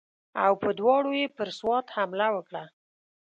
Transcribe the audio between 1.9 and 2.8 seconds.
حمله وکړه.